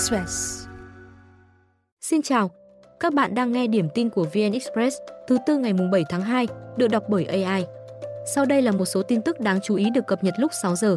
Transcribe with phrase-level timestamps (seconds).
[0.00, 0.66] Express.
[2.00, 2.50] Xin chào,
[3.00, 4.96] các bạn đang nghe điểm tin của VN Express
[5.28, 7.64] thứ tư ngày 7 tháng 2, được đọc bởi AI.
[8.34, 10.76] Sau đây là một số tin tức đáng chú ý được cập nhật lúc 6
[10.76, 10.96] giờ.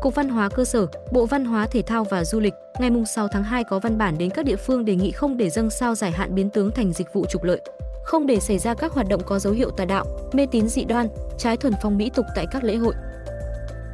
[0.00, 3.28] Cục Văn hóa cơ sở, Bộ Văn hóa Thể thao và Du lịch ngày 6
[3.28, 5.94] tháng 2 có văn bản đến các địa phương đề nghị không để dâng sao
[5.94, 7.60] giải hạn biến tướng thành dịch vụ trục lợi,
[8.04, 10.84] không để xảy ra các hoạt động có dấu hiệu tà đạo, mê tín dị
[10.84, 12.94] đoan, trái thuần phong mỹ tục tại các lễ hội.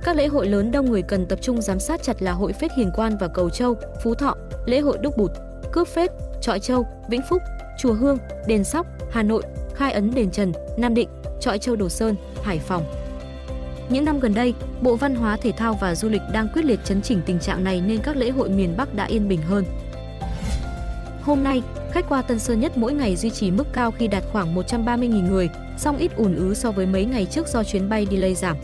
[0.08, 2.72] Các lễ hội lớn đông người cần tập trung giám sát chặt là hội phết
[2.76, 4.34] Hiền Quan và Cầu Châu, Phú Thọ,
[4.66, 5.30] lễ hội Đúc Bụt,
[5.72, 7.42] Cướp Phết, Trọi Châu, Vĩnh Phúc,
[7.78, 9.42] Chùa Hương, Đền Sóc, Hà Nội,
[9.74, 11.08] Khai Ấn Đền Trần, Nam Định,
[11.40, 12.84] Trọi Châu Đồ Sơn, Hải Phòng.
[13.88, 16.80] Những năm gần đây, Bộ Văn hóa Thể thao và Du lịch đang quyết liệt
[16.84, 19.64] chấn chỉnh tình trạng này nên các lễ hội miền Bắc đã yên bình hơn.
[21.22, 24.24] Hôm nay, khách qua Tân Sơn Nhất mỗi ngày duy trì mức cao khi đạt
[24.32, 28.06] khoảng 130.000 người, song ít ùn ứ so với mấy ngày trước do chuyến bay
[28.10, 28.56] delay giảm.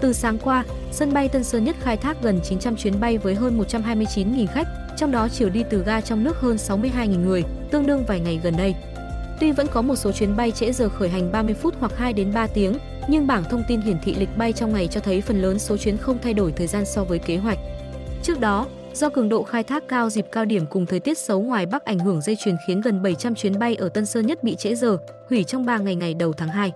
[0.00, 3.34] Từ sáng qua, sân bay Tân Sơn Nhất khai thác gần 900 chuyến bay với
[3.34, 7.86] hơn 129.000 khách, trong đó chiều đi từ ga trong nước hơn 62.000 người, tương
[7.86, 8.74] đương vài ngày gần đây.
[9.40, 12.12] Tuy vẫn có một số chuyến bay trễ giờ khởi hành 30 phút hoặc 2
[12.12, 15.20] đến 3 tiếng, nhưng bảng thông tin hiển thị lịch bay trong ngày cho thấy
[15.20, 17.58] phần lớn số chuyến không thay đổi thời gian so với kế hoạch.
[18.22, 21.42] Trước đó, do cường độ khai thác cao dịp cao điểm cùng thời tiết xấu
[21.42, 24.42] ngoài Bắc ảnh hưởng dây chuyền khiến gần 700 chuyến bay ở Tân Sơn Nhất
[24.42, 24.98] bị trễ giờ,
[25.30, 26.72] hủy trong 3 ngày ngày đầu tháng 2.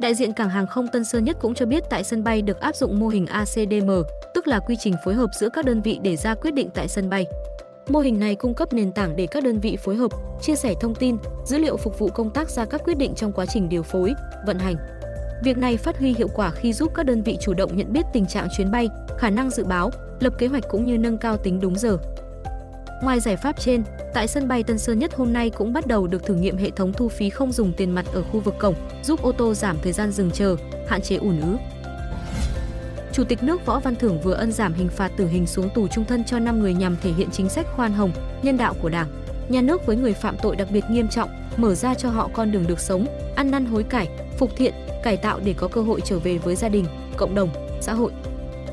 [0.00, 2.60] Đại diện cảng hàng không Tân Sơn Nhất cũng cho biết tại sân bay được
[2.60, 3.90] áp dụng mô hình ACDM,
[4.34, 6.88] tức là quy trình phối hợp giữa các đơn vị để ra quyết định tại
[6.88, 7.26] sân bay.
[7.88, 10.10] Mô hình này cung cấp nền tảng để các đơn vị phối hợp,
[10.42, 13.32] chia sẻ thông tin, dữ liệu phục vụ công tác ra các quyết định trong
[13.32, 14.14] quá trình điều phối,
[14.46, 14.76] vận hành.
[15.44, 18.06] Việc này phát huy hiệu quả khi giúp các đơn vị chủ động nhận biết
[18.12, 21.36] tình trạng chuyến bay, khả năng dự báo, lập kế hoạch cũng như nâng cao
[21.36, 21.98] tính đúng giờ.
[23.02, 23.82] Ngoài giải pháp trên,
[24.14, 26.70] tại sân bay Tân Sơn Nhất hôm nay cũng bắt đầu được thử nghiệm hệ
[26.70, 29.76] thống thu phí không dùng tiền mặt ở khu vực cổng, giúp ô tô giảm
[29.82, 30.56] thời gian dừng chờ,
[30.88, 31.56] hạn chế ùn ứ.
[33.12, 35.88] Chủ tịch nước Võ Văn Thưởng vừa ân giảm hình phạt tử hình xuống tù
[35.88, 38.88] trung thân cho 5 người nhằm thể hiện chính sách khoan hồng, nhân đạo của
[38.88, 39.08] Đảng.
[39.48, 42.52] Nhà nước với người phạm tội đặc biệt nghiêm trọng, mở ra cho họ con
[42.52, 44.08] đường được sống, ăn năn hối cải,
[44.38, 46.86] phục thiện, cải tạo để có cơ hội trở về với gia đình,
[47.16, 47.48] cộng đồng,
[47.80, 48.12] xã hội.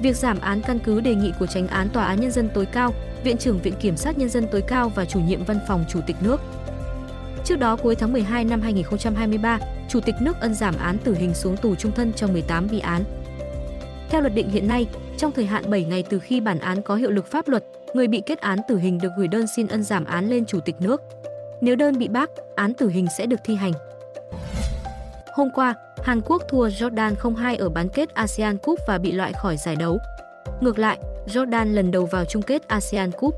[0.02, 2.66] Việc giảm án căn cứ đề nghị của Tránh án Tòa án Nhân dân tối
[2.66, 5.86] cao, Viện trưởng Viện Kiểm sát Nhân dân tối cao và chủ nhiệm văn phòng
[5.90, 6.42] Chủ tịch nước.
[7.44, 11.34] Trước đó cuối tháng 12 năm 2023, Chủ tịch nước ân giảm án tử hình
[11.34, 13.04] xuống tù trung thân cho 18 bị án.
[14.10, 16.96] Theo luật định hiện nay, trong thời hạn 7 ngày từ khi bản án có
[16.96, 17.64] hiệu lực pháp luật,
[17.94, 20.60] người bị kết án tử hình được gửi đơn xin ân giảm án lên Chủ
[20.60, 21.02] tịch nước.
[21.62, 23.74] Nếu đơn bị bác, án tử hình sẽ được thi hành.
[25.34, 29.34] Hôm qua, Hàn Quốc thua Jordan 0-2 ở bán kết ASEAN Cup và bị loại
[29.34, 29.98] khỏi giải đấu.
[30.62, 33.36] Ngược lại, Jordan lần đầu vào chung kết ASEAN Cup.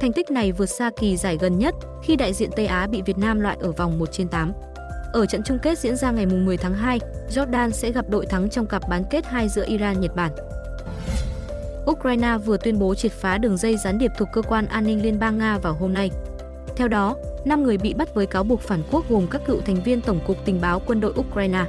[0.00, 3.02] Thành tích này vượt xa kỳ giải gần nhất khi đại diện Tây Á bị
[3.02, 4.52] Việt Nam loại ở vòng 1 trên 8.
[5.12, 8.50] Ở trận chung kết diễn ra ngày 10 tháng 2, Jordan sẽ gặp đội thắng
[8.50, 10.32] trong cặp bán kết 2 giữa Iran Nhật Bản.
[11.90, 15.02] Ukraine vừa tuyên bố triệt phá đường dây gián điệp thuộc cơ quan an ninh
[15.02, 16.10] liên bang Nga vào hôm nay.
[16.76, 19.82] Theo đó, 5 người bị bắt với cáo buộc phản quốc gồm các cựu thành
[19.84, 21.64] viên Tổng cục Tình báo quân đội Ukraine.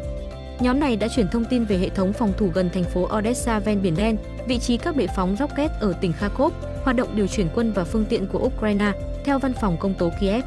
[0.62, 3.60] Nhóm này đã chuyển thông tin về hệ thống phòng thủ gần thành phố Odessa
[3.60, 4.18] ven Biển Đen,
[4.48, 7.84] vị trí các bệ phóng rocket ở tỉnh Kharkov, hoạt động điều chuyển quân và
[7.84, 8.92] phương tiện của Ukraine,
[9.26, 10.44] theo văn phòng công tố Kiev.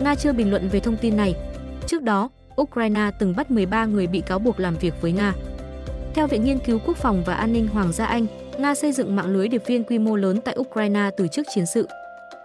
[0.00, 1.34] Nga chưa bình luận về thông tin này.
[1.86, 2.30] Trước đó,
[2.60, 5.34] Ukraine từng bắt 13 người bị cáo buộc làm việc với Nga.
[6.14, 8.26] Theo Viện Nghiên cứu Quốc phòng và An ninh Hoàng gia Anh,
[8.58, 11.66] Nga xây dựng mạng lưới điệp viên quy mô lớn tại Ukraine từ trước chiến
[11.66, 11.88] sự.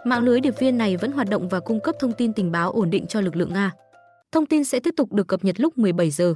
[0.05, 2.71] Mạng lưới điệp viên này vẫn hoạt động và cung cấp thông tin tình báo
[2.71, 3.71] ổn định cho lực lượng Nga.
[4.31, 6.35] Thông tin sẽ tiếp tục được cập nhật lúc 17 giờ.